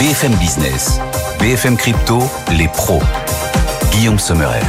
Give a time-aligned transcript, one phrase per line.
[0.00, 0.98] BFM Business,
[1.40, 2.22] BFM Crypto,
[2.56, 3.02] les pros.
[3.92, 4.64] Guillaume Sommerer.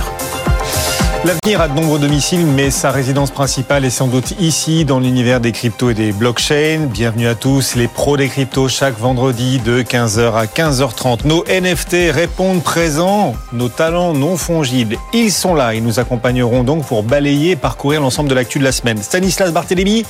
[1.23, 5.39] L'avenir a de nombreux domiciles, mais sa résidence principale est sans doute ici, dans l'univers
[5.39, 6.87] des cryptos et des blockchains.
[6.91, 11.19] Bienvenue à tous, les pros des cryptos, chaque vendredi de 15h à 15h30.
[11.23, 14.97] Nos NFT répondent présents, nos talents non fongibles.
[15.13, 18.65] Ils sont là, ils nous accompagneront donc pour balayer et parcourir l'ensemble de l'actu de
[18.65, 19.01] la semaine.
[19.01, 20.03] Stanislas Barthélémy,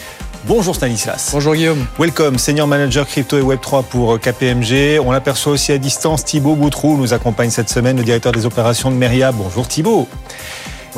[0.45, 1.29] Bonjour Stanislas.
[1.33, 1.85] Bonjour Guillaume.
[1.99, 4.99] Welcome, senior manager crypto et web3 pour KPMG.
[4.99, 6.25] On l'aperçoit aussi à distance.
[6.25, 9.31] Thibaut Boutrou nous accompagne cette semaine, le directeur des opérations de Meria.
[9.31, 10.07] Bonjour Thibaut.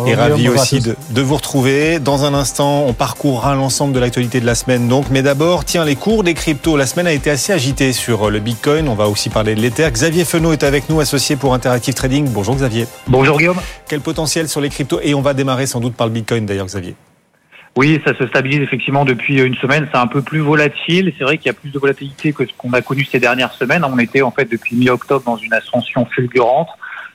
[0.08, 2.00] et ravi aussi de, de, vous retrouver.
[2.00, 4.88] Dans un instant, on parcourra l'ensemble de l'actualité de la semaine.
[4.88, 6.78] Donc, mais d'abord, tiens, les cours des cryptos.
[6.78, 8.88] La semaine a été assez agitée sur le Bitcoin.
[8.88, 9.90] On va aussi parler de l'Ether.
[9.92, 12.30] Xavier Fenot est avec nous, associé pour Interactive Trading.
[12.30, 12.88] Bonjour Xavier.
[13.08, 13.60] Bonjour Guillaume.
[13.90, 15.02] Quel potentiel sur les cryptos?
[15.04, 16.96] Et on va démarrer sans doute par le Bitcoin d'ailleurs, Xavier.
[17.76, 19.88] Oui, ça se stabilise effectivement depuis une semaine.
[19.92, 21.12] C'est un peu plus volatile.
[21.18, 23.54] C'est vrai qu'il y a plus de volatilité que ce qu'on a connu ces dernières
[23.54, 23.84] semaines.
[23.84, 26.70] On était en fait depuis mi-octobre dans une ascension fulgurante.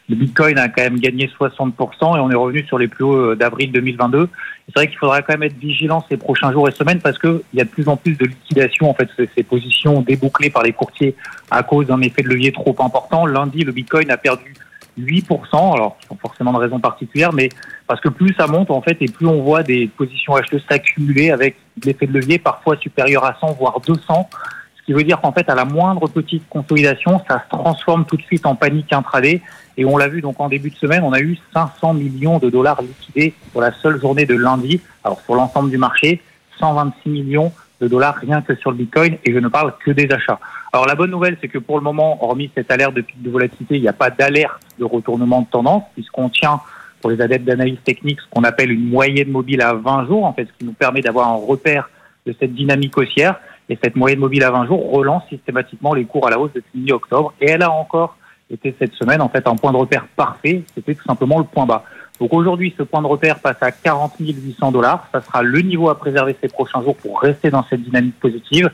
[0.08, 3.34] Le Bitcoin a quand même gagné 60% et on est revenu sur les plus hauts
[3.34, 4.28] d'avril 2022.
[4.66, 7.40] C'est vrai qu'il faudra quand même être vigilant ces prochains jours et semaines parce qu'il
[7.54, 10.72] y a de plus en plus de liquidation en fait ces positions débouclées par les
[10.72, 11.14] courtiers
[11.50, 13.26] à cause d'un effet de levier trop important.
[13.26, 14.54] Lundi, le Bitcoin a perdu
[14.98, 17.48] 8%, alors sans forcément de raison particulière, mais
[17.86, 21.30] parce que plus ça monte en fait et plus on voit des positions acheteuses s'accumuler
[21.30, 24.28] avec l'effet de levier parfois supérieur à 100 voire 200,
[24.76, 28.16] ce qui veut dire qu'en fait à la moindre petite consolidation, ça se transforme tout
[28.16, 29.42] de suite en panique intraday
[29.76, 32.50] et on l'a vu donc en début de semaine, on a eu 500 millions de
[32.50, 34.80] dollars liquidés pour la seule journée de lundi.
[35.04, 36.20] Alors sur l'ensemble du marché,
[36.58, 40.10] 126 millions de dollars rien que sur le Bitcoin et je ne parle que des
[40.10, 40.40] achats.
[40.72, 43.30] Alors la bonne nouvelle, c'est que pour le moment, hormis cette alerte de pic de
[43.30, 46.60] volatilité, il n'y a pas d'alerte de retournement de tendance puisqu'on tient
[47.00, 50.32] pour les adeptes d'analyse technique ce qu'on appelle une moyenne mobile à 20 jours, en
[50.32, 51.88] fait, ce qui nous permet d'avoir un repère
[52.26, 53.40] de cette dynamique haussière.
[53.70, 56.80] Et cette moyenne mobile à 20 jours relance systématiquement les cours à la hausse depuis
[56.80, 57.34] mi-octobre.
[57.40, 58.16] Et elle a encore
[58.50, 60.62] été cette semaine, en fait, un point de repère parfait.
[60.74, 61.84] C'était tout simplement le point bas.
[62.20, 65.08] Donc aujourd'hui, ce point de repère passe à 40 800 dollars.
[65.12, 68.70] Ça sera le niveau à préserver ces prochains jours pour rester dans cette dynamique positive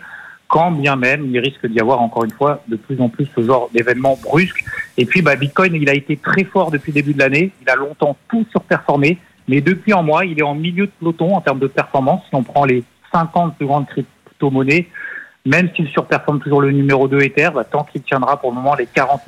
[0.55, 3.43] quand bien même il risque d'y avoir encore une fois de plus en plus ce
[3.43, 4.65] genre d'événements brusques.
[4.97, 7.69] Et puis bah, Bitcoin, il a été très fort depuis le début de l'année, il
[7.69, 9.19] a longtemps tout surperformé,
[9.49, 12.23] mais depuis un mois, il est en milieu de peloton en termes de performance.
[12.29, 14.87] Si on prend les 50 plus grandes crypto-monnaies,
[15.45, 18.77] même s'il surperforme toujours le numéro 2 Ether, bah, tant qu'il tiendra pour le moment
[18.77, 19.27] les 40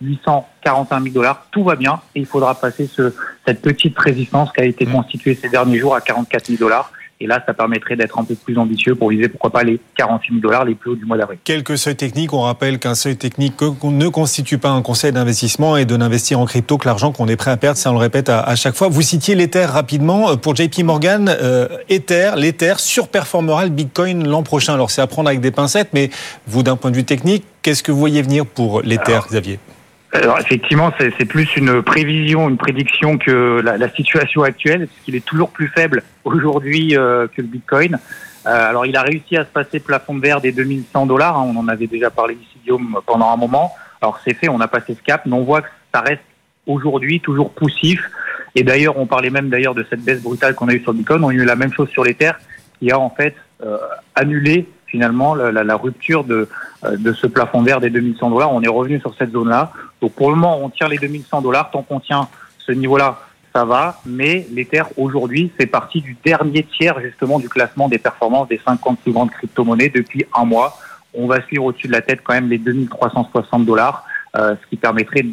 [0.00, 3.14] 841 000 dollars, tout va bien et il faudra passer ce,
[3.46, 6.92] cette petite résistance qui a été constituée ces derniers jours à 44 000 dollars.
[7.18, 10.34] Et là, ça permettrait d'être un peu plus ambitieux pour viser, pourquoi pas, les 48
[10.34, 11.38] 000 dollars les plus hauts du mois d'avril.
[11.44, 12.34] Quelques seuils techniques.
[12.34, 16.44] On rappelle qu'un seuil technique ne constitue pas un conseil d'investissement et de n'investir en
[16.44, 17.78] crypto que l'argent qu'on est prêt à perdre.
[17.78, 18.88] Ça, on le répète à, chaque fois.
[18.88, 20.36] Vous citiez l'Ether rapidement.
[20.36, 24.74] Pour JP Morgan, euh, Ether, l'Ether surperformera le Bitcoin l'an prochain.
[24.74, 26.10] Alors, c'est à prendre avec des pincettes, mais
[26.46, 29.58] vous, d'un point de vue technique, qu'est-ce que vous voyez venir pour l'Ether, Xavier?
[30.22, 35.14] Alors effectivement, c'est plus une prévision, une prédiction que la, la situation actuelle, parce qu'il
[35.14, 37.98] est toujours plus faible aujourd'hui euh, que le Bitcoin.
[38.46, 41.58] Euh, alors il a réussi à se passer plafond verre des 2100 dollars, hein, on
[41.58, 43.72] en avait déjà parlé ici Guillaume pendant un moment.
[44.00, 46.22] Alors c'est fait, on a passé ce cap, mais on voit que ça reste
[46.66, 48.00] aujourd'hui toujours poussif.
[48.54, 50.98] Et d'ailleurs, on parlait même d'ailleurs de cette baisse brutale qu'on a eue sur le
[50.98, 52.32] Bitcoin, on a eu la même chose sur l'Ether,
[52.78, 53.34] qui a en fait
[53.64, 53.76] euh,
[54.14, 56.48] annulé finalement la, la, la rupture de,
[56.84, 58.52] euh, de ce plafond vert des 2100 dollars.
[58.52, 59.72] On est revenu sur cette zone-là.
[60.08, 61.70] Pour le moment, on tient les 2100 dollars.
[61.70, 62.28] Tant qu'on tient
[62.58, 63.20] ce niveau-là,
[63.54, 64.00] ça va.
[64.04, 69.00] Mais l'Ether aujourd'hui fait partie du dernier tiers justement du classement des performances des 50
[69.00, 70.78] plus grandes crypto-monnaies depuis un mois.
[71.14, 74.04] On va suivre au-dessus de la tête quand même les 2360 dollars,
[74.36, 75.24] euh, ce qui permettrait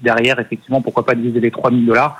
[0.00, 2.16] derrière effectivement pourquoi pas diviser les 3000 dollars.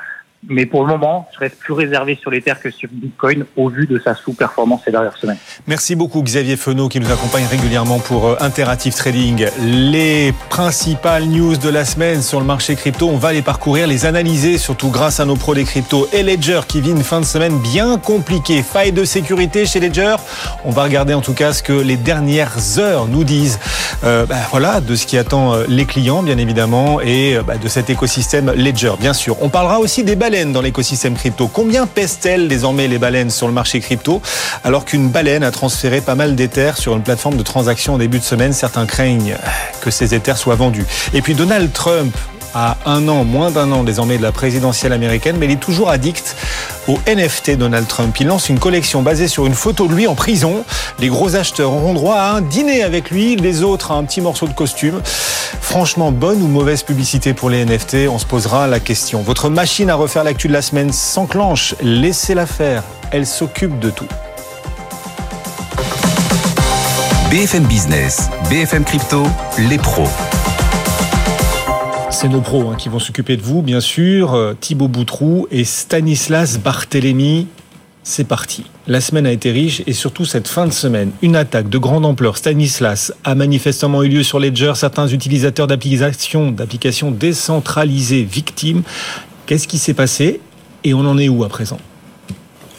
[0.49, 3.87] Mais pour le moment, je reste plus réservé sur l'Ether que sur Bitcoin au vu
[3.87, 5.39] de sa sous-performance ces dernières semaines.
[5.67, 9.49] Merci beaucoup Xavier Fenot qui nous accompagne régulièrement pour euh, Interactive Trading.
[9.61, 14.07] Les principales news de la semaine sur le marché crypto, on va les parcourir, les
[14.07, 17.27] analyser, surtout grâce à nos pros des cryptos et Ledger qui vit une fin de
[17.27, 18.63] semaine bien compliquée.
[18.63, 20.17] Faille de sécurité chez Ledger?
[20.65, 23.59] On va regarder en tout cas ce que les dernières heures nous disent.
[24.05, 27.69] Euh, bah, voilà, de ce qui attend euh, les clients bien évidemment et bah, de
[27.69, 29.37] cet écosystème Ledger bien sûr.
[29.43, 31.47] On parlera aussi des dans l'écosystème crypto.
[31.47, 34.21] Combien pèsent-elles désormais les baleines sur le marché crypto
[34.65, 38.19] alors qu'une baleine a transféré pas mal d'éthers sur une plateforme de transaction en début
[38.19, 39.37] de semaine Certains craignent
[39.83, 40.85] que ces éthers soient vendus.
[41.15, 42.13] Et puis Donald Trump
[42.59, 45.91] à un an, moins d'un an désormais de la présidentielle américaine, mais il est toujours
[45.91, 46.37] addict
[46.89, 48.17] au NFT Donald Trump.
[48.19, 50.65] Il lance une collection basée sur une photo de lui en prison.
[50.99, 54.23] Les gros acheteurs auront droit à un dîner avec lui, les autres à un petit
[54.23, 55.03] morceau de costume.
[55.61, 59.21] Franchement, bonne ou mauvaise publicité pour les NFT On se posera la question.
[59.21, 61.75] Votre machine à refaire l'actu de la semaine s'enclenche.
[61.83, 62.85] Laissez-la faire.
[63.11, 64.09] Elle s'occupe de tout.
[67.31, 69.25] BFM Business, BFM Crypto,
[69.59, 70.09] les pros.
[72.19, 74.33] C'est nos pros hein, qui vont s'occuper de vous, bien sûr.
[74.33, 77.47] Euh, Thibaut Boutrou et Stanislas Barthélémy.
[78.05, 78.65] C'est parti.
[78.87, 82.07] La semaine a été riche et surtout cette fin de semaine, une attaque de grande
[82.07, 82.39] ampleur.
[82.39, 84.73] Stanislas a manifestement eu lieu sur Ledger.
[84.77, 88.83] Certains utilisateurs d'applications, d'applications décentralisées victimes.
[89.45, 90.41] Qu'est-ce qui s'est passé
[90.85, 91.79] et on en est où à présent?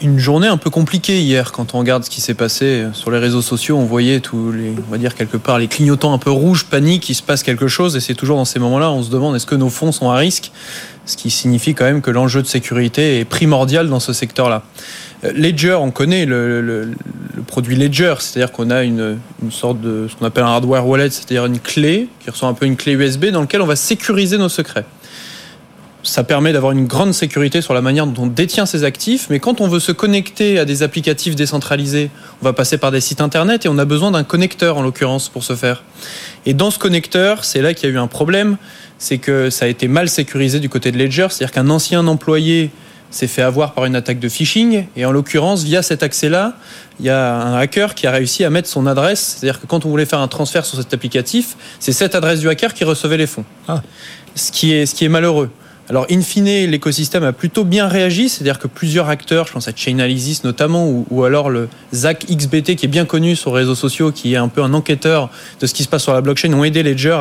[0.00, 3.18] Une journée un peu compliquée hier quand on regarde ce qui s'est passé sur les
[3.18, 3.76] réseaux sociaux.
[3.76, 7.08] On voyait tous les, on va dire quelque part, les clignotants un peu rouges, panique,
[7.08, 7.96] il se passe quelque chose.
[7.96, 10.16] Et c'est toujours dans ces moments-là, on se demande est-ce que nos fonds sont à
[10.16, 10.52] risque?
[11.04, 14.62] Ce qui signifie quand même que l'enjeu de sécurité est primordial dans ce secteur-là.
[15.24, 16.92] Euh, Ledger, on connaît le,
[17.46, 21.10] produit Ledger, c'est-à-dire qu'on a une, une, sorte de ce qu'on appelle un hardware wallet,
[21.10, 23.76] c'est-à-dire une clé qui ressemble un peu à une clé USB dans laquelle on va
[23.76, 24.84] sécuriser nos secrets
[26.02, 29.40] ça permet d'avoir une grande sécurité sur la manière dont on détient ses actifs, mais
[29.40, 32.10] quand on veut se connecter à des applicatifs décentralisés,
[32.40, 35.28] on va passer par des sites internet et on a besoin d'un connecteur en l'occurrence
[35.28, 35.82] pour ce faire.
[36.46, 38.56] Et dans ce connecteur, c'est là qu'il y a eu un problème,
[38.98, 42.70] c'est que ça a été mal sécurisé du côté de Ledger, c'est-à-dire qu'un ancien employé
[43.10, 46.54] s'est fait avoir par une attaque de phishing et en l'occurrence via cet accès-là,
[47.00, 49.86] il y a un hacker qui a réussi à mettre son adresse, c'est-à-dire que quand
[49.86, 53.16] on voulait faire un transfert sur cet applicatif, c'est cette adresse du hacker qui recevait
[53.16, 53.44] les fonds.
[53.66, 53.82] Ah.
[54.34, 55.50] Ce qui est ce qui est malheureux.
[55.90, 59.72] Alors, in fine, l'écosystème a plutôt bien réagi, c'est-à-dire que plusieurs acteurs, je pense à
[59.74, 64.12] Chainalysis notamment, ou, alors le ZAC XBT qui est bien connu sur les réseaux sociaux,
[64.12, 65.30] qui est un peu un enquêteur
[65.60, 67.18] de ce qui se passe sur la blockchain, ont aidé Ledger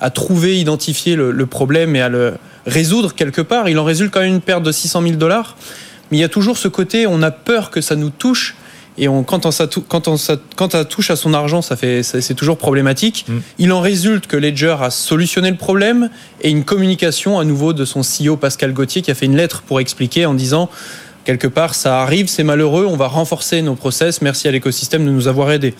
[0.00, 2.34] à, trouver, identifier le, le, problème et à le
[2.66, 3.68] résoudre quelque part.
[3.68, 5.56] Il en résulte quand même une perte de 600 000 dollars,
[6.10, 8.56] mais il y a toujours ce côté, on a peur que ça nous touche
[8.98, 9.50] et on, quand, on,
[9.88, 10.16] quand, on,
[10.56, 13.24] quand ça touche à son argent, ça fait, c'est toujours problématique.
[13.28, 13.38] Mm.
[13.58, 16.10] Il en résulte que Ledger a solutionné le problème
[16.42, 19.62] et une communication à nouveau de son CEO Pascal Gauthier qui a fait une lettre
[19.62, 20.68] pour expliquer en disant
[21.24, 24.20] quelque part ça arrive, c'est malheureux, on va renforcer nos process.
[24.22, 25.74] Merci à l'écosystème de nous avoir aidés.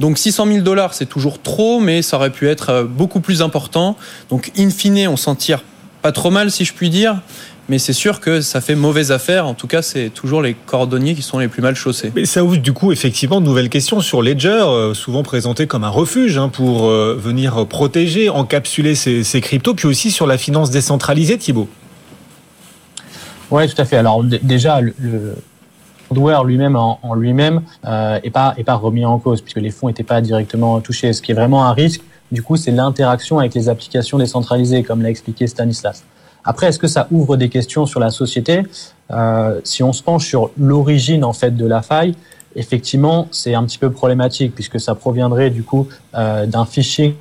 [0.00, 3.42] Donc 600 000 dollars, c'est toujours trop, mais ça aurait pu être euh, beaucoup plus
[3.42, 3.96] important.
[4.30, 5.62] Donc in fine, on s'en tire
[6.02, 7.20] pas trop mal, si je puis dire
[7.68, 9.46] mais c'est sûr que ça fait mauvaise affaire.
[9.46, 12.12] En tout cas, c'est toujours les cordonniers qui sont les plus mal chaussés.
[12.14, 15.84] Mais ça ouvre du coup effectivement de nouvelles questions sur Ledger, euh, souvent présenté comme
[15.84, 20.38] un refuge hein, pour euh, venir protéger, encapsuler ces, ces, cryptos, puis aussi sur la
[20.38, 21.68] finance décentralisée, Thibault.
[23.50, 23.96] Oui, tout à fait.
[23.96, 25.36] Alors déjà, le,
[26.10, 29.88] hardware lui-même en, lui-même euh, est pas est pas remis en cause puisque les fonds
[29.88, 31.12] n'étaient pas directement touchés.
[31.12, 32.02] Ce qui est vraiment un risque,
[32.32, 36.02] du coup, c'est l'interaction avec les applications décentralisées, comme l'a expliqué Stanislas.
[36.44, 38.62] Après, est-ce que ça ouvre des questions sur la société?
[39.10, 42.14] Euh, Si on se penche sur l'origine en fait de la faille,
[42.56, 47.14] effectivement, c'est un petit peu problématique puisque ça proviendrait du coup euh, d'un phishing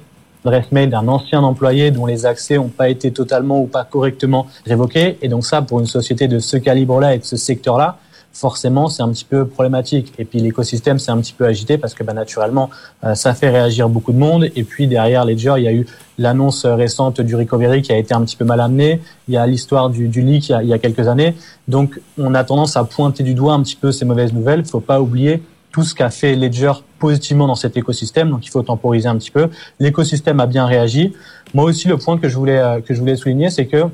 [0.44, 4.48] adresse mail d'un ancien employé dont les accès n'ont pas été totalement ou pas correctement
[4.66, 5.20] révoqués.
[5.22, 8.00] Et donc ça, pour une société de ce calibre-là et de ce secteur-là,
[8.34, 10.14] forcément c'est un petit peu problématique.
[10.18, 12.70] Et puis l'écosystème s'est un petit peu agité parce que bah, naturellement
[13.04, 14.50] euh, ça fait réagir beaucoup de monde.
[14.56, 15.86] Et puis derrière Ledger, il y a eu
[16.18, 19.02] l'annonce récente du recovery qui a été un petit peu mal amenée.
[19.28, 21.36] Il y a l'histoire du, du leak il y, a, il y, a, quelques années.
[21.68, 24.62] Donc on a tendance à pointer du doigt un petit peu ces mauvaises nouvelles.
[24.62, 28.30] Il faut pas oublier tout ce qu'a fait Ledger positivement dans cet écosystème.
[28.30, 29.50] Donc il faut temporiser un petit peu.
[29.80, 31.14] L'écosystème a bien réagi.
[31.54, 33.86] Moi aussi, le point que je voulais euh, que je voulais souligner, c'est que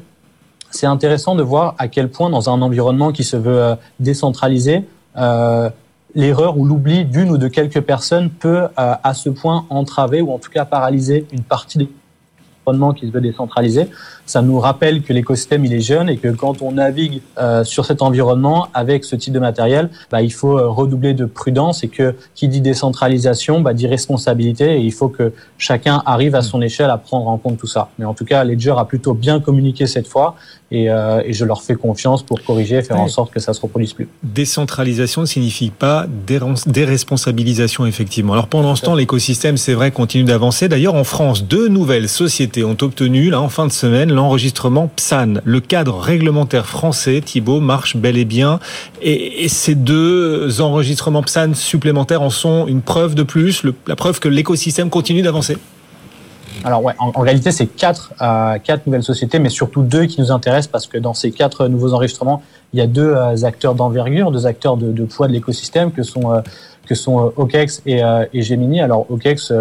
[0.72, 4.84] c'est intéressant de voir à quel point dans un environnement qui se veut euh, décentralisé,
[5.18, 5.70] euh,
[6.16, 10.32] l'erreur ou l'oubli d'une ou de quelques personnes peut euh, à ce point entraver ou
[10.32, 11.90] en tout cas paralyser une partie des
[12.98, 13.88] qui se veut décentraliser.
[14.28, 17.86] Ça nous rappelle que l'écosystème il est jeune et que quand on navigue euh, sur
[17.86, 21.88] cet environnement avec ce type de matériel, bah, il faut euh, redoubler de prudence et
[21.88, 26.62] que qui dit décentralisation bah, dit responsabilité et il faut que chacun arrive à son
[26.62, 27.90] échelle à prendre en compte tout ça.
[27.98, 30.36] Mais en tout cas, Ledger a plutôt bien communiqué cette fois
[30.70, 33.54] et, euh, et je leur fais confiance pour corriger et faire en sorte que ça
[33.54, 34.08] se reproduise plus.
[34.24, 38.34] Décentralisation ne signifie pas déresponsabilisation effectivement.
[38.34, 40.68] Alors pendant ce temps, l'écosystème, c'est vrai, continue d'avancer.
[40.68, 45.36] D'ailleurs, en France, deux nouvelles sociétés ont obtenu, là, en fin de semaine, l'enregistrement PSAN.
[45.46, 48.60] Le cadre réglementaire français, Thibault, marche bel et bien.
[49.02, 54.28] Et, ces deux enregistrements PSAN supplémentaires en sont une preuve de plus, la preuve que
[54.28, 55.58] l'écosystème continue d'avancer
[56.64, 60.32] alors ouais, en, réalité c'est quatre, euh, quatre nouvelles sociétés, mais surtout deux qui nous
[60.32, 62.42] intéressent parce que dans ces quatre nouveaux enregistrements,
[62.74, 66.34] il y a deux euh, acteurs d'envergure, deux acteurs de, poids de l'écosystème que sont
[66.34, 66.42] euh,
[66.88, 68.02] que sont OKEx et,
[68.34, 68.82] et Gemini.
[68.82, 69.54] Alors OKEx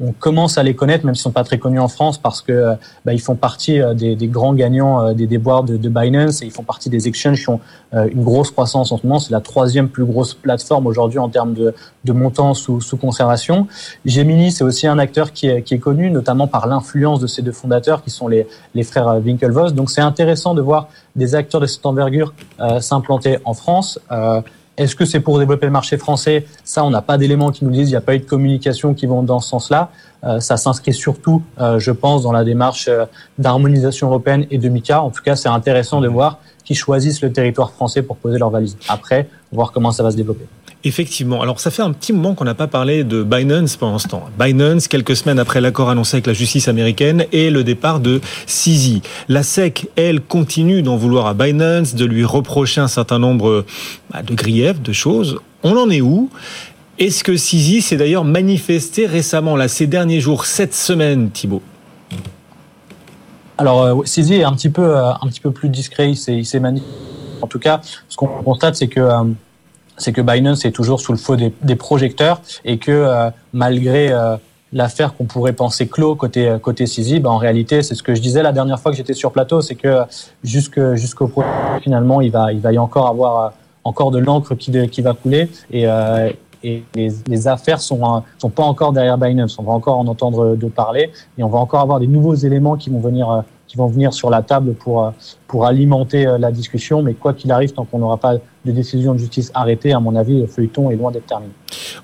[0.00, 2.74] on commence à les connaître, même s'ils sont pas très connus en France, parce que
[3.04, 6.42] bah, ils font partie euh, des, des grands gagnants euh, des déboires de, de, Binance
[6.42, 7.60] et ils font partie des exchanges qui ont
[7.94, 9.20] euh, une grosse croissance en ce moment.
[9.20, 11.74] C'est la troisième plus grosse plateforme aujourd'hui en termes de,
[12.04, 13.68] de montants sous, sous conservation.
[14.04, 17.42] Gemini, c'est aussi un acteur qui est, qui est connu, notamment par l'influence de ces
[17.42, 19.74] deux fondateurs, qui sont les, les frères Winklevoss.
[19.74, 24.00] Donc c'est intéressant de voir des acteurs de cette envergure euh, s'implanter en France.
[24.10, 24.40] Euh,
[24.76, 26.46] Est-ce que c'est pour développer le marché français?
[26.64, 27.88] Ça, on n'a pas d'éléments qui nous disent.
[27.88, 29.90] Il n'y a pas eu de communication qui vont dans ce sens-là.
[30.24, 33.04] Euh, ça s'inscrit surtout, euh, je pense, dans la démarche euh,
[33.38, 35.02] d'harmonisation européenne et de MICA.
[35.02, 38.50] En tout cas, c'est intéressant de voir qu'ils choisissent le territoire français pour poser leurs
[38.50, 38.76] valises.
[38.88, 40.46] Après, voir comment ça va se développer.
[40.86, 41.40] Effectivement.
[41.40, 44.28] Alors, ça fait un petit moment qu'on n'a pas parlé de Binance pendant ce temps.
[44.38, 49.00] Binance, quelques semaines après l'accord annoncé avec la justice américaine et le départ de CZ.
[49.28, 53.64] La SEC, elle, continue d'en vouloir à Binance, de lui reprocher un certain nombre
[54.12, 55.40] bah, de griefs, de choses.
[55.62, 56.28] On en est où?
[56.98, 61.62] Est-ce que CZ s'est d'ailleurs manifesté récemment, là, ces derniers jours, cette semaine, Thibault?
[63.56, 66.10] Alors, euh, CZ est un petit peu, euh, un petit peu plus discret.
[66.10, 66.92] Il s'est manifesté.
[67.40, 69.24] En tout cas, ce qu'on constate, c'est que euh,
[69.96, 74.12] c'est que Binance est toujours sous le feu des, des projecteurs et que euh, malgré
[74.12, 74.36] euh,
[74.72, 78.14] l'affaire qu'on pourrait penser clos côté euh, côté CZ, ben, en réalité, c'est ce que
[78.14, 80.00] je disais la dernière fois que j'étais sur plateau, c'est que
[80.42, 81.30] jusque jusqu'au
[81.82, 83.52] finalement, il va il va y encore avoir
[83.84, 85.86] encore de l'encre qui qui va couler et
[86.66, 89.58] et les, les, affaires sont sont pas encore derrière Binance.
[89.58, 92.76] On va encore en entendre de parler et on va encore avoir des nouveaux éléments
[92.76, 93.44] qui vont venir
[93.76, 95.12] vont venir sur la table pour
[95.46, 97.02] pour alimenter la discussion.
[97.02, 100.16] Mais quoi qu'il arrive, tant qu'on n'aura pas de décision de justice arrêtée, à mon
[100.16, 101.52] avis, le feuilleton est loin d'être terminé.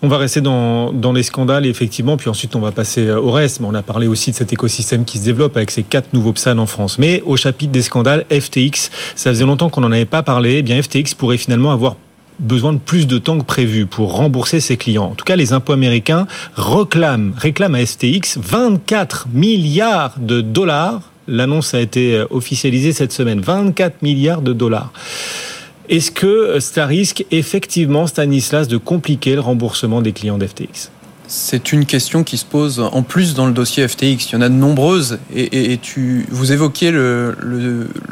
[0.03, 3.61] On va rester dans, dans les scandales, effectivement, puis ensuite on va passer au reste.
[3.61, 6.33] Mais on a parlé aussi de cet écosystème qui se développe avec ces quatre nouveaux
[6.33, 6.99] PSAN en France.
[6.99, 10.59] Mais au chapitre des scandales, FTX, ça faisait longtemps qu'on n'en avait pas parlé.
[10.59, 11.97] Eh bien, FTX pourrait finalement avoir
[12.41, 15.05] besoin de plus de temps que prévu pour rembourser ses clients.
[15.05, 21.10] En tout cas, les impôts américains réclament, réclament à FTX 24 milliards de dollars.
[21.29, 23.41] L'annonce a été officialisée cette semaine.
[23.41, 24.93] 24 milliards de dollars.
[25.89, 30.91] Est-ce que ça risque effectivement, Stanislas, de compliquer le remboursement des clients d'FTX
[31.33, 34.03] c'est une question qui se pose en plus dans le dossier FTX.
[34.03, 35.79] Il y en a de nombreuses et,
[36.29, 37.37] vous évoquiez le,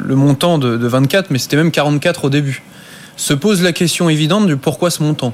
[0.07, 2.63] montant de, 24, mais c'était même 44 au début.
[3.17, 5.33] Se pose la question évidente du pourquoi ce montant?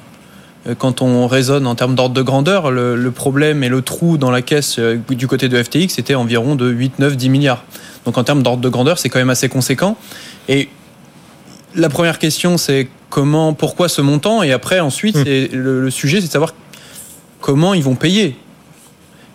[0.79, 4.31] Quand on raisonne en termes d'ordre de grandeur, le, le, problème et le trou dans
[4.31, 7.63] la caisse euh, du côté de FTX était environ de 8, 9, 10 milliards.
[8.05, 9.95] Donc en termes d'ordre de grandeur, c'est quand même assez conséquent.
[10.49, 10.69] Et
[11.75, 14.41] la première question, c'est comment, pourquoi ce montant?
[14.41, 15.23] Et après, ensuite, mmh.
[15.53, 16.53] le, le, sujet, c'est de savoir
[17.41, 18.35] comment ils vont payer.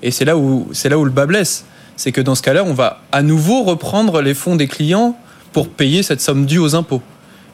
[0.02, 1.64] Et c'est là où c'est là où le bas blesse.
[1.96, 5.16] C'est que dans ce cas-là, on va à nouveau reprendre les fonds des clients
[5.52, 7.02] pour payer cette somme due aux impôts.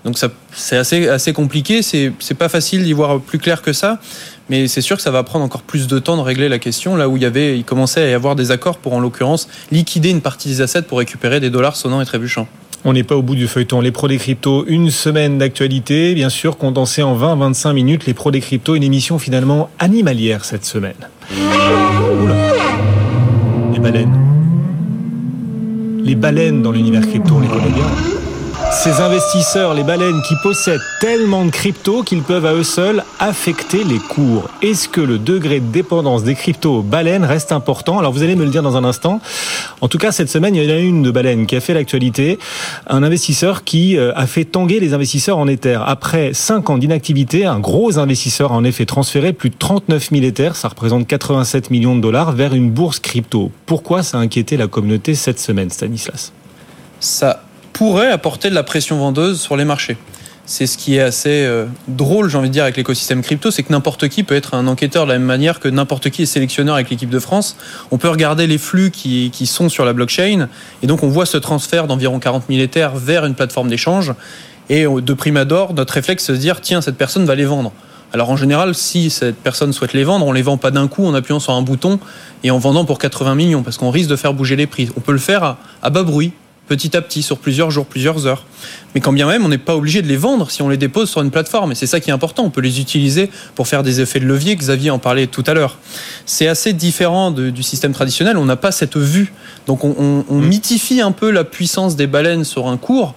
[0.07, 0.19] Donc
[0.53, 1.83] c'est assez, assez compliqué.
[1.83, 3.99] C'est, c'est pas facile d'y voir plus clair que ça.
[4.49, 6.95] Mais c'est sûr que ça va prendre encore plus de temps de régler la question.
[6.95, 9.49] Là où il y avait, il commençait à y avoir des accords pour, en l'occurrence,
[9.73, 12.47] liquider une partie des assets pour récupérer des dollars sonnants et trébuchants.
[12.85, 13.81] On n'est pas au bout du feuilleton.
[13.81, 18.07] Les pros des cryptos, une semaine d'actualité, bien sûr, condensée en 20-25 minutes.
[18.07, 20.95] Les pros des cryptos, une émission finalement animalière cette semaine.
[21.33, 22.53] Oula.
[23.73, 24.17] Les baleines.
[26.05, 28.26] Les baleines dans l'univers crypto, on les connaît bien.
[28.83, 33.83] Ces investisseurs, les baleines qui possèdent tellement de cryptos qu'ils peuvent à eux seuls affecter
[33.83, 34.49] les cours.
[34.61, 37.99] Est-ce que le degré de dépendance des cryptos baleines reste important?
[37.99, 39.21] Alors vous allez me le dire dans un instant.
[39.81, 41.75] En tout cas, cette semaine, il y en a une de baleine qui a fait
[41.75, 42.39] l'actualité.
[42.87, 45.81] Un investisseur qui euh, a fait tanguer les investisseurs en Ether.
[45.85, 50.23] Après 5 ans d'inactivité, un gros investisseur a en effet transféré plus de 39 000
[50.23, 53.51] Ethers, ça représente 87 millions de dollars, vers une bourse crypto.
[53.65, 56.33] Pourquoi ça a inquiété la communauté cette semaine, Stanislas?
[57.01, 57.46] Ça
[57.77, 59.99] pourrait apporter de la pression vendeuse sur les marchés.
[60.47, 63.63] C'est ce qui est assez euh, drôle, j'ai envie de dire, avec l'écosystème crypto, c'est
[63.65, 66.27] que n'importe qui peut être un enquêteur de la même manière que n'importe qui est
[66.27, 67.55] sélectionneur avec l'équipe de France.
[67.91, 70.49] On peut regarder les flux qui, sont sur la blockchain,
[70.83, 74.15] et donc on voit ce transfert d'environ 40 000 Ethers vers une plateforme d'échange,
[74.71, 77.45] et de prime abord, notre réflexe c'est de se dire, tiens, cette personne va les
[77.45, 77.73] vendre.
[78.15, 81.05] Alors en général, si cette personne souhaite les vendre, on les vend pas d'un coup
[81.05, 82.01] en appuyant sur un bouton
[82.43, 84.89] et en vendant pour 80 millions, parce qu'on risque de faire bouger les prix.
[84.97, 86.33] On peut le faire à bas bruit,
[86.67, 88.45] petit à petit sur plusieurs jours, plusieurs heures.
[88.95, 91.11] Mais quand bien même, on n'est pas obligé de les vendre si on les dépose
[91.11, 91.73] sur une plateforme.
[91.73, 92.45] Et c'est ça qui est important.
[92.45, 94.57] On peut les utiliser pour faire des effets de levier.
[94.57, 95.79] Xavier en parlait tout à l'heure.
[96.25, 98.37] C'est assez différent de, du système traditionnel.
[98.37, 99.33] On n'a pas cette vue.
[99.67, 100.47] Donc on, on, on mmh.
[100.47, 103.15] mythifie un peu la puissance des baleines sur un cours.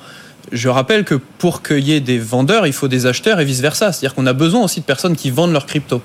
[0.52, 3.92] Je rappelle que pour qu'il y ait des vendeurs, il faut des acheteurs et vice-versa.
[3.92, 6.02] C'est-à-dire qu'on a besoin aussi de personnes qui vendent leurs cryptos.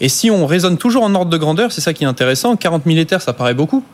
[0.00, 2.56] Et si on raisonne toujours en ordre de grandeur, c'est ça qui est intéressant.
[2.56, 3.84] 40 000 Ethers, ça paraît beaucoup.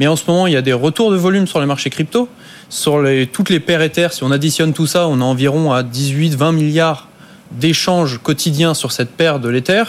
[0.00, 2.26] Mais en ce moment, il y a des retours de volume sur les marchés crypto.
[2.70, 6.54] Sur toutes les paires Ether, si on additionne tout ça, on a environ à 18-20
[6.54, 7.08] milliards
[7.50, 9.82] d'échanges quotidiens sur cette paire de l'Ether.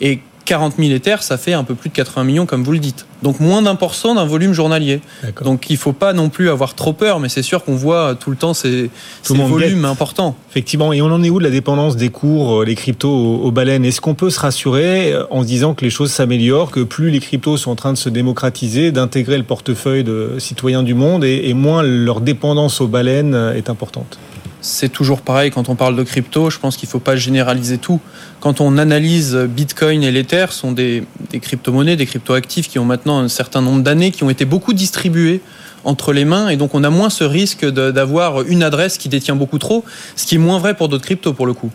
[0.00, 2.78] Et 40 000 Ethers, ça fait un peu plus de 80 millions, comme vous le
[2.78, 3.06] dites.
[3.22, 5.00] Donc moins d'un pour cent d'un volume journalier.
[5.42, 8.14] Donc il ne faut pas non plus avoir trop peur, mais c'est sûr qu'on voit
[8.14, 8.90] tout le temps ces,
[9.22, 9.84] ces volumes guette.
[9.84, 10.36] importants.
[10.50, 10.92] Effectivement.
[10.92, 13.84] Et on en est où de la dépendance des cours, les cryptos aux, aux baleines?
[13.84, 17.20] Est-ce qu'on peut se rassurer en se disant que les choses s'améliorent, que plus les
[17.20, 21.48] cryptos sont en train de se démocratiser, d'intégrer le portefeuille de citoyens du monde, et,
[21.48, 24.18] et moins leur dépendance aux baleines est importante?
[24.60, 26.50] C'est toujours pareil quand on parle de crypto.
[26.50, 28.00] Je pense qu'il ne faut pas généraliser tout.
[28.40, 33.18] Quand on analyse Bitcoin et l'Ether, sont des, des crypto-monnaies, des crypto-actifs qui ont maintenant
[33.18, 35.40] un certain nombre d'années, qui ont été beaucoup distribués
[35.84, 39.34] entre les mains et donc on a moins ce risque d'avoir une adresse qui détient
[39.34, 39.82] beaucoup trop,
[40.14, 41.70] ce qui est moins vrai pour d'autres cryptos pour le coup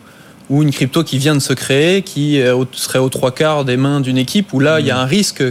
[0.49, 2.39] ou une crypto qui vient de se créer, qui
[2.73, 5.43] serait aux trois quarts des mains d'une équipe, où là, il y a un risque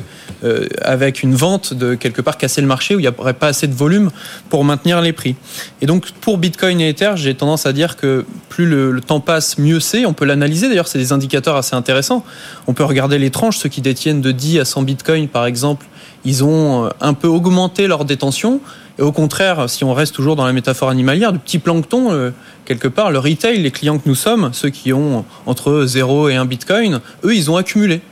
[0.44, 3.46] euh, avec une vente de quelque part casser le marché, où il n'y aurait pas
[3.46, 4.10] assez de volume
[4.50, 5.36] pour maintenir les prix.
[5.80, 9.58] Et donc, pour Bitcoin et Ether, j'ai tendance à dire que plus le, temps passe,
[9.58, 10.04] mieux c'est.
[10.04, 12.24] On peut l'analyser, d'ailleurs, c'est des indicateurs assez intéressants.
[12.66, 15.86] On peut regarder les tranches, ceux qui détiennent de 10 à 100 Bitcoin, par exemple,
[16.24, 18.60] ils ont euh, un peu augmenté leur détention.
[18.98, 22.30] Et au contraire, si on reste toujours dans la métaphore animalière, du petit plancton, euh,
[22.64, 26.36] quelque part, le retail, les clients que nous sommes, ceux qui ont entre 0 et
[26.36, 28.02] 1 bitcoin, eux, ils ont accumulé.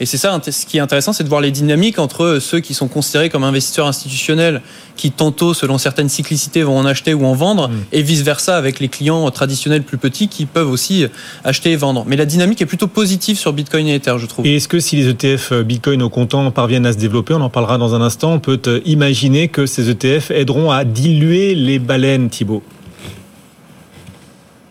[0.00, 2.74] Et c'est ça, ce qui est intéressant, c'est de voir les dynamiques entre ceux qui
[2.74, 4.62] sont considérés comme investisseurs institutionnels,
[4.96, 7.72] qui tantôt, selon certaines cyclicités, vont en acheter ou en vendre, mm.
[7.92, 11.06] et vice-versa avec les clients traditionnels plus petits qui peuvent aussi
[11.44, 12.04] acheter et vendre.
[12.06, 14.46] Mais la dynamique est plutôt positive sur Bitcoin et Ether, je trouve.
[14.46, 17.50] Et est-ce que si les ETF Bitcoin au comptant parviennent à se développer, on en
[17.50, 22.28] parlera dans un instant, on peut imaginer que ces ETF aideront à diluer les baleines,
[22.28, 22.62] Thibault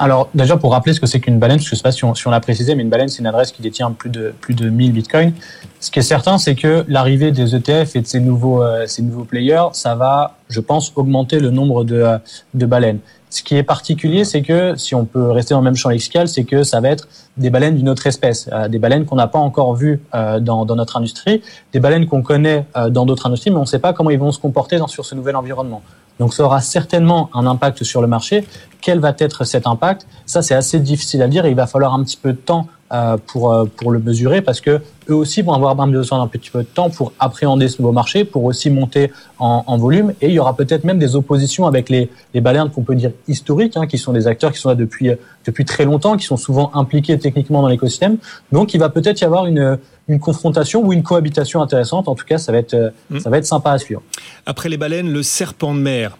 [0.02, 2.32] alors, déjà, pour rappeler ce que c'est qu'une baleine, je ne sais pas si on,
[2.32, 4.94] l'a précisé, mais une baleine, c'est une adresse qui détient plus de, plus de 1000
[4.94, 5.32] bitcoins.
[5.80, 9.04] Ce qui est certain, c'est que l'arrivée des ETF et de ces nouveaux, euh, ces
[9.04, 12.18] nouveaux players, ça va, je pense, augmenter le nombre de, euh,
[12.56, 12.98] de baleines.
[13.30, 16.28] Ce qui est particulier, c'est que, si on peut rester dans le même champ lexical,
[16.28, 19.28] c'est que ça va être des baleines d'une autre espèce, euh, des baleines qu'on n'a
[19.28, 21.44] pas encore vues dans, dans, notre industrie,
[21.74, 24.32] des baleines qu'on connaît dans d'autres industries, mais on ne sait pas comment ils vont
[24.32, 25.84] se comporter sur ce nouvel environnement.
[26.22, 28.46] Donc ça aura certainement un impact sur le marché.
[28.80, 30.06] Quel va être cet impact?
[30.28, 33.18] Ça, c'est assez difficile à dire il va falloir un petit peu de temps euh,
[33.26, 36.60] pour, euh, pour le mesurer parce que eux aussi vont avoir besoin d'un petit peu
[36.60, 40.14] de temps pour appréhender ce nouveau marché, pour aussi monter en, en volume.
[40.22, 43.14] Et il y aura peut-être même des oppositions avec les, les balernes qu'on peut dire
[43.28, 45.10] historiques, hein, qui sont des acteurs qui sont là depuis,
[45.46, 48.18] depuis très longtemps, qui sont souvent impliqués techniquement dans l'écosystème.
[48.52, 49.80] Donc il va peut-être y avoir une,
[50.12, 52.08] une confrontation ou une cohabitation intéressante.
[52.08, 53.20] En tout cas, ça va être, euh, mm.
[53.20, 54.02] ça va être sympa à suivre.
[54.46, 56.18] Après les baleines, le serpent de mer.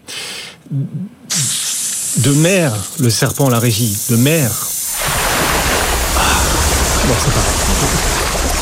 [0.70, 3.96] De mer, le serpent, la régie.
[4.10, 4.50] De mer,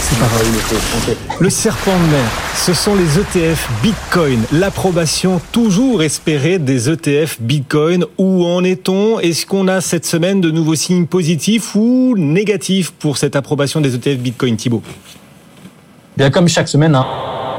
[0.01, 0.47] c'est pareil.
[1.41, 4.43] Le serpent de mer, ce sont les ETF Bitcoin.
[4.53, 8.05] L'approbation toujours espérée des ETF Bitcoin.
[8.19, 9.21] Où en est-on?
[9.21, 13.95] Est-ce qu'on a cette semaine de nouveaux signes positifs ou négatifs pour cette approbation des
[13.95, 14.83] ETF Bitcoin, Thibault
[16.21, 17.07] Bien, comme chaque semaine, hein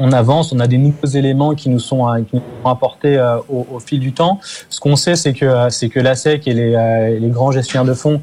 [0.00, 2.20] on avance, on a des nouveaux éléments qui nous sont, euh,
[2.64, 4.38] apportés euh, au, fil du temps.
[4.70, 7.92] Ce qu'on sait, c'est que euh, c'est que la SEC et les, grands gestionnaires de
[7.92, 8.22] fonds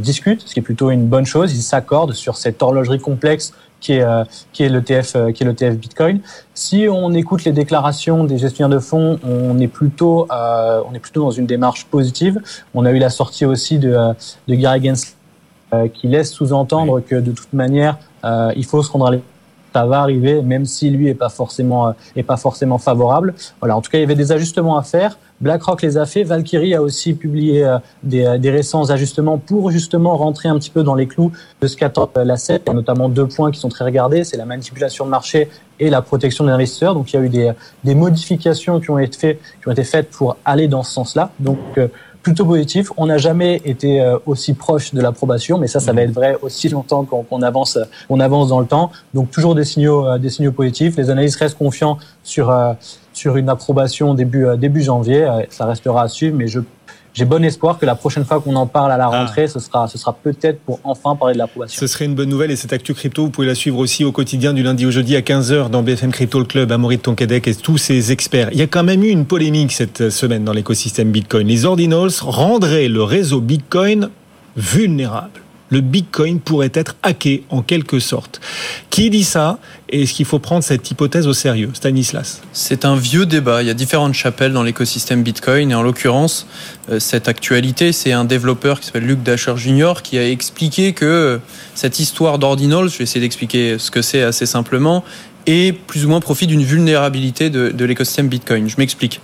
[0.00, 1.54] discutent, ce qui est plutôt une bonne chose.
[1.54, 4.04] Ils s'accordent sur cette horlogerie complexe qui est
[4.52, 6.22] qui est l'ETF qui est l'ETF Bitcoin.
[6.54, 11.22] Si on écoute les déclarations des gestionnaires de fonds, on est plutôt on est plutôt
[11.22, 12.40] dans une démarche positive.
[12.74, 13.96] On a eu la sortie aussi de
[14.48, 19.10] de Gary Gensler qui laisse sous-entendre que de toute manière il faut se rendre à
[19.78, 23.34] ça va arriver, même si lui est pas forcément euh, est pas forcément favorable.
[23.60, 25.18] Voilà, en tout cas, il y avait des ajustements à faire.
[25.40, 26.24] BlackRock les a fait.
[26.24, 30.70] Valkyrie a aussi publié euh, des, euh, des, récents ajustements pour justement rentrer un petit
[30.70, 32.62] peu dans les clous de ce qu'attend la SEC.
[32.66, 35.48] Il y a notamment deux points qui sont très regardés, c'est la manipulation de marché
[35.78, 36.94] et la protection des investisseurs.
[36.94, 37.52] Donc il y a eu des,
[37.84, 41.30] des modifications qui ont été faites, qui ont été faites pour aller dans ce sens-là.
[41.38, 41.60] Donc
[42.22, 42.92] plutôt positif.
[42.96, 46.36] On n'a jamais été euh, aussi proche de l'approbation, mais ça, ça va être vrai
[46.42, 47.78] aussi longtemps qu'on avance,
[48.08, 48.90] on avance dans le temps.
[49.14, 50.96] Donc toujours des signaux, euh, des signaux positifs.
[50.96, 52.72] Les analystes restent confiants sur euh,
[53.12, 55.28] sur une approbation début début janvier.
[55.50, 56.60] Ça restera à suivre, mais je
[57.18, 59.20] j'ai bon espoir que la prochaine fois qu'on en parle à la ah.
[59.20, 61.80] rentrée, ce sera, ce sera peut-être pour enfin parler de l'approbation.
[61.80, 64.12] Ce serait une bonne nouvelle et cette actu crypto, vous pouvez la suivre aussi au
[64.12, 67.56] quotidien du lundi au jeudi à 15h dans BFM Crypto le Club, Amaury Tonquedec et
[67.56, 68.50] tous ses experts.
[68.52, 71.48] Il y a quand même eu une polémique cette semaine dans l'écosystème Bitcoin.
[71.48, 74.10] Les ordinals rendraient le réseau Bitcoin
[74.56, 78.40] vulnérable le Bitcoin pourrait être hacké en quelque sorte.
[78.90, 79.58] Qui dit ça
[79.90, 82.42] est-ce qu'il faut prendre cette hypothèse au sérieux Stanislas?
[82.52, 83.62] C'est un vieux débat.
[83.62, 86.46] Il y a différentes chapelles dans l'écosystème Bitcoin et en l'occurrence,
[86.90, 89.94] euh, cette actualité, c'est un développeur qui s'appelle Luc Dasher Jr.
[90.02, 91.40] qui a expliqué que
[91.74, 95.04] cette histoire d'ordinals, je vais essayer d'expliquer ce que c'est assez simplement,
[95.48, 98.68] et plus ou moins profit d'une vulnérabilité de, l'écosystème Bitcoin.
[98.68, 99.22] Je m'explique.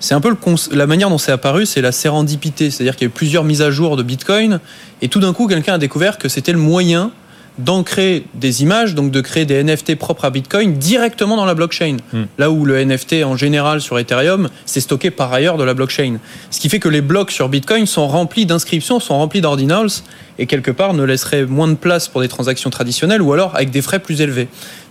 [0.00, 0.36] C'est un peu le
[0.74, 3.60] la manière dont c'est apparu, c'est la sérendipité, c'est-à-dire qu'il y a eu plusieurs mises
[3.60, 4.58] à jour de Bitcoin
[5.02, 7.12] et tout d'un coup quelqu'un a découvert que c'était le moyen
[7.58, 11.98] d'ancrer des images, donc de créer des NFT propres à Bitcoin directement dans la blockchain.
[12.12, 12.24] Hmm.
[12.38, 16.18] Là où le NFT en général sur Ethereum, c'est stocké par ailleurs de la blockchain.
[16.50, 19.88] Ce qui fait que les blocs sur Bitcoin sont remplis d'inscriptions, sont remplis d'ordinals,
[20.38, 23.70] et quelque part ne laisserait moins de place pour des transactions traditionnelles ou alors avec
[23.70, 24.48] des frais plus élevés.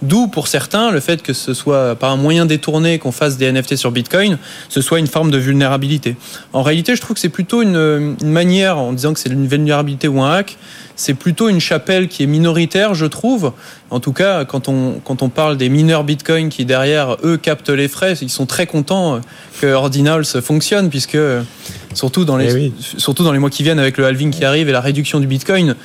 [0.07, 3.51] D'où pour certains le fait que ce soit par un moyen détourné qu'on fasse des
[3.51, 4.37] NFT sur Bitcoin,
[4.69, 6.15] ce soit une forme de vulnérabilité.
[6.53, 9.47] En réalité, je trouve que c'est plutôt une, une manière, en disant que c'est une
[9.47, 10.57] vulnérabilité ou un hack,
[10.95, 13.51] c'est plutôt une chapelle qui est minoritaire, je trouve.
[13.89, 17.69] En tout cas, quand on, quand on parle des mineurs Bitcoin qui derrière eux captent
[17.69, 19.19] les frais, ils sont très contents
[19.59, 21.17] que Ordinals fonctionne, puisque
[21.93, 24.69] surtout dans les, eh surtout dans les mois qui viennent avec le halving qui arrive
[24.69, 25.75] et la réduction du Bitcoin,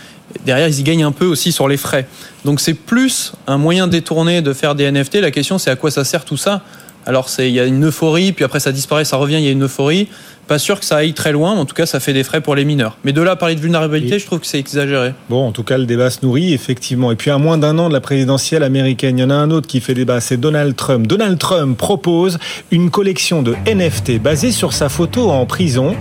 [0.45, 2.07] derrière ils y gagnent un peu aussi sur les frais.
[2.45, 5.17] Donc c'est plus un moyen détourné de faire des NFT.
[5.17, 6.63] La question c'est à quoi ça sert tout ça?
[7.07, 9.53] Alors il y a une euphorie, puis après ça disparaît, ça revient, il y a
[9.53, 10.09] une euphorie.
[10.51, 12.41] Pas sûr que ça aille très loin, mais en tout cas, ça fait des frais
[12.41, 12.99] pour les mineurs.
[13.05, 15.15] Mais de là à parler de vulnérabilité, je trouve que c'est exagéré.
[15.29, 17.13] Bon, en tout cas, le débat se nourrit, effectivement.
[17.13, 19.53] Et puis, à moins d'un an de la présidentielle américaine, il y en a un
[19.53, 21.07] autre qui fait débat, c'est Donald Trump.
[21.07, 22.41] Donald Trump propose
[22.73, 25.95] une collection de NFT basée sur sa photo en prison.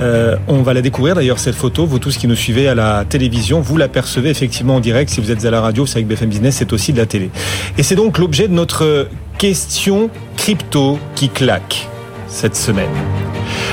[0.00, 1.84] Euh, on va la découvrir d'ailleurs, cette photo.
[1.84, 5.10] Vous tous qui nous suivez à la télévision, vous l'apercevez effectivement en direct.
[5.10, 7.30] Si vous êtes à la radio, c'est avec BFM Business, c'est aussi de la télé.
[7.76, 11.90] Et c'est donc l'objet de notre question crypto qui claque
[12.26, 12.88] cette semaine.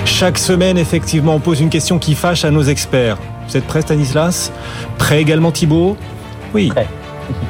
[0.10, 3.18] Chaque semaine, effectivement, on pose une question qui fâche à nos experts.
[3.48, 4.52] Vous êtes prêts, Stanislas?
[4.98, 5.96] Prêt également, Thibault?
[6.54, 6.74] Oui.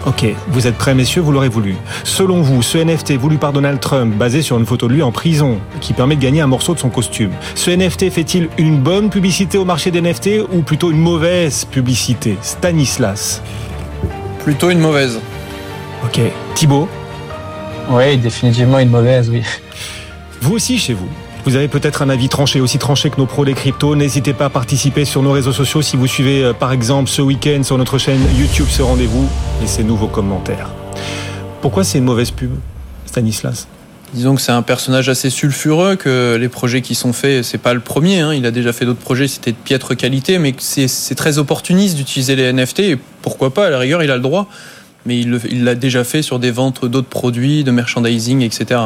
[0.05, 1.75] Ok, vous êtes prêts, messieurs, vous l'aurez voulu.
[2.03, 5.11] Selon vous, ce NFT voulu par Donald Trump, basé sur une photo de lui en
[5.11, 9.09] prison, qui permet de gagner un morceau de son costume, ce NFT fait-il une bonne
[9.09, 12.37] publicité au marché des NFT ou plutôt une mauvaise publicité?
[12.41, 13.41] Stanislas
[14.43, 15.19] Plutôt une mauvaise.
[16.03, 16.19] Ok,
[16.53, 16.87] Thibault?
[17.89, 19.41] Oui, définitivement une mauvaise, oui.
[20.41, 21.09] Vous aussi chez vous
[21.49, 23.95] vous avez peut-être un avis tranché, aussi tranché que nos pros des cryptos.
[23.95, 27.23] N'hésitez pas à participer sur nos réseaux sociaux si vous suivez euh, par exemple ce
[27.23, 29.27] week-end sur notre chaîne YouTube ce rendez-vous.
[29.59, 30.69] Laissez-nous vos commentaires.
[31.61, 32.51] Pourquoi c'est une mauvaise pub,
[33.07, 33.67] Stanislas?
[34.13, 37.73] Disons que c'est un personnage assez sulfureux, que les projets qui sont faits, c'est pas
[37.73, 38.19] le premier.
[38.19, 38.35] Hein.
[38.35, 42.35] Il a déjà fait d'autres projets, c'était de piètre qualité, mais c'est très opportuniste d'utiliser
[42.35, 42.79] les NFT.
[42.79, 44.47] Et pourquoi pas, à la rigueur, il a le droit.
[45.07, 48.81] Mais il l'a déjà fait sur des ventes d'autres produits, de merchandising, etc.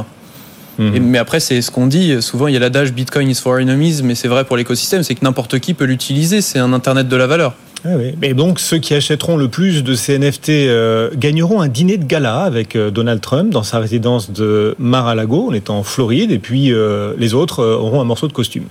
[0.79, 2.21] Mais après, c'est ce qu'on dit.
[2.21, 5.15] Souvent, il y a l'adage Bitcoin is for enemies, mais c'est vrai pour l'écosystème, c'est
[5.15, 6.41] que n'importe qui peut l'utiliser.
[6.41, 7.53] C'est un Internet de la valeur.
[7.85, 8.13] Ah oui.
[8.21, 12.05] Mais donc, ceux qui achèteront le plus de ces NFT euh, gagneront un dîner de
[12.05, 15.47] gala avec euh, Donald Trump dans sa résidence de Mar-a-Lago.
[15.49, 18.63] On est en Floride, et puis euh, les autres auront un morceau de costume.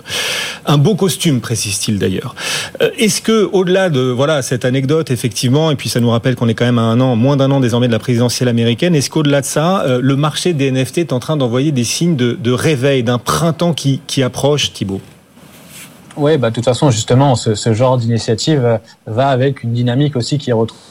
[0.65, 2.33] Un beau costume, précise-t-il d'ailleurs.
[2.97, 6.55] Est-ce que, au-delà de voilà cette anecdote, effectivement, et puis ça nous rappelle qu'on est
[6.55, 9.41] quand même à un an, moins d'un an désormais de la présidentielle américaine, est-ce qu'au-delà
[9.41, 13.03] de ça, le marché des NFT est en train d'envoyer des signes de, de réveil,
[13.03, 15.01] d'un printemps qui, qui approche, Thibault?
[16.17, 20.15] Oui, bah, de toute façon, justement, ce, ce genre d'initiative euh, va avec une dynamique
[20.15, 20.81] aussi qui est retrouvée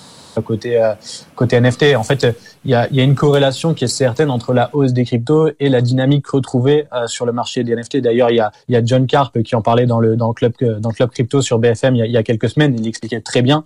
[0.41, 0.95] côté euh,
[1.35, 1.95] côté NFT.
[1.95, 2.27] En fait,
[2.65, 5.51] il y a, y a, une corrélation qui est certaine entre la hausse des cryptos
[5.61, 7.99] et la dynamique retrouvée euh, sur le marché des NFT.
[7.99, 10.33] D'ailleurs, il y a, y a John Carp qui en parlait dans le dans le
[10.33, 12.75] club dans le club crypto sur BFM il y a, y a quelques semaines.
[12.79, 13.65] Il expliquait très bien.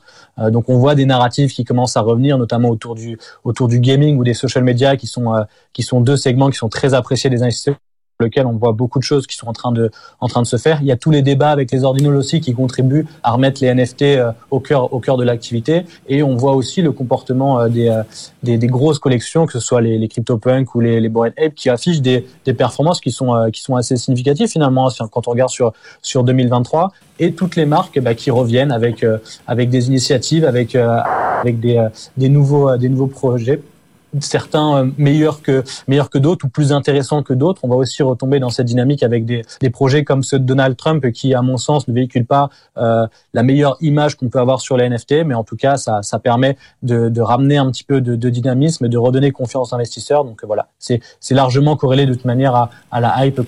[0.49, 4.19] donc, on voit des narratives qui commencent à revenir, notamment autour du autour du gaming
[4.19, 5.33] ou des social media, qui sont
[5.73, 7.77] qui sont deux segments qui sont très appréciés des investisseurs
[8.21, 10.57] lequel on voit beaucoup de choses qui sont en train de en train de se
[10.57, 10.79] faire.
[10.81, 13.75] Il y a tous les débats avec les ordinals aussi qui contribuent à remettre les
[13.75, 15.85] NFT euh, au cœur au cœur de l'activité.
[16.09, 18.03] Et on voit aussi le comportement euh, des, euh,
[18.43, 21.55] des, des grosses collections que ce soit les, les CryptoPunk ou les les Bored Ape
[21.55, 25.31] qui affichent des, des performances qui sont qui sont assez significatives finalement hein, quand on
[25.31, 29.05] regarde sur sur 2023 et toutes les marques bah, qui reviennent avec
[29.47, 33.61] avec des initiatives avec avec des des nouveaux des nouveaux projets
[34.21, 37.61] certains euh, meilleurs que meilleurs que d'autres ou plus intéressants que d'autres.
[37.65, 40.77] On va aussi retomber dans cette dynamique avec des, des projets comme ceux de Donald
[40.77, 44.61] Trump qui, à mon sens, ne véhiculent pas euh, la meilleure image qu'on peut avoir
[44.61, 47.85] sur les NFT, mais en tout cas, ça, ça permet de, de ramener un petit
[47.85, 50.25] peu de, de dynamisme et de redonner confiance aux investisseurs.
[50.25, 51.01] Donc voilà, c'est
[51.31, 53.41] largement corrélé de toute manière à, à la hype.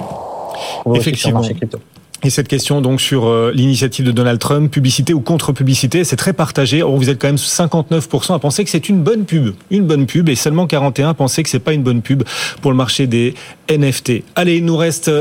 [0.95, 1.17] Effectivement.
[1.17, 1.79] Sur le marché crypto.
[2.25, 6.33] Et cette question donc sur euh, l'initiative de Donald Trump, publicité ou contre-publicité, c'est très
[6.33, 6.83] partagé.
[6.83, 10.07] Or, vous êtes quand même 59% à penser que c'est une bonne pub, une bonne
[10.07, 12.25] pub, et seulement 41 à penser que c'est pas une bonne pub
[12.61, 13.35] pour le marché des
[13.71, 14.25] NFT.
[14.35, 15.13] Allez, il nous reste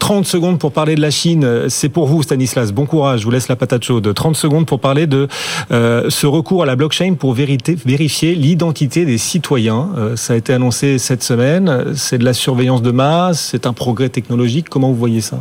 [0.00, 1.68] 30 euh, secondes pour parler de la Chine.
[1.68, 2.72] C'est pour vous, Stanislas.
[2.72, 3.20] Bon courage.
[3.20, 4.12] Je vous laisse la patate chaude.
[4.12, 5.28] 30 secondes pour parler de
[5.70, 9.90] euh, ce recours à la blockchain pour vérifier l'identité des citoyens.
[10.16, 11.94] ça a été annoncé cette semaine.
[11.94, 13.50] C'est de la surveillance de masse.
[13.52, 14.68] C'est un progrès technologique.
[14.68, 15.40] Comment vous voyez ça?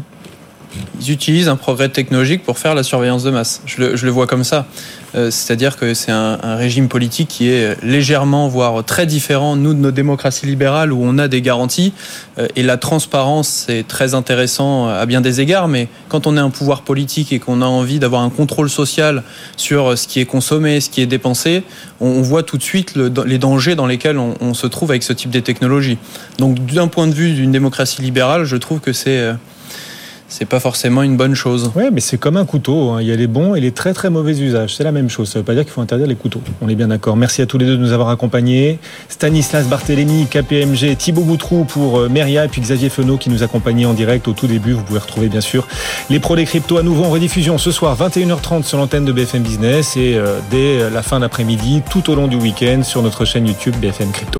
[1.00, 3.62] Ils utilisent un progrès technologique pour faire la surveillance de masse.
[3.66, 4.66] Je le, vois comme ça.
[5.16, 9.80] Euh, c'est-à-dire que c'est un, régime politique qui est légèrement, voire très différent, nous, de
[9.80, 11.94] nos démocraties libérales, où on a des garanties.
[12.38, 16.42] Euh, et la transparence, c'est très intéressant à bien des égards, mais quand on est
[16.42, 19.24] un pouvoir politique et qu'on a envie d'avoir un contrôle social
[19.58, 21.64] sur ce qui est consommé, ce qui est dépensé,
[22.00, 25.04] on, voit tout de suite le, les dangers dans lesquels on, on se trouve avec
[25.04, 25.98] ce type de technologie.
[26.40, 29.36] Donc d'un point de vue d'une démocratie libérale, je trouve que c'est
[30.28, 31.72] c'est pas forcément une bonne chose.
[31.76, 32.90] Oui, mais c'est comme un couteau.
[32.90, 33.02] Hein.
[33.02, 34.76] Il y a les bons et les très très mauvais usages.
[34.76, 35.30] C'est la même chose.
[35.30, 36.42] Ça veut pas dire qu'il faut interdire les couteaux.
[36.62, 37.16] On est bien d'accord.
[37.16, 38.80] Merci à tous les deux de nous avoir accompagnés.
[39.08, 43.86] Stanislas Barthélémy, KPMG, Thibaut Boutrou pour euh, Meria et puis Xavier Fenot qui nous accompagnait
[43.86, 44.74] en direct au tout début.
[44.74, 45.68] Vous pouvez retrouver bien sûr
[46.10, 49.44] les pros des cryptos à nouveau en rediffusion ce soir 21h30 sur l'antenne de BFM
[49.44, 53.48] Business et euh, dès la fin d'après-midi tout au long du week-end sur notre chaîne
[53.48, 54.40] YouTube BFM Crypto.